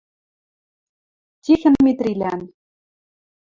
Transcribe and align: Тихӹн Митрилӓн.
Тихӹн 1.43 1.75
Митрилӓн. 1.85 2.41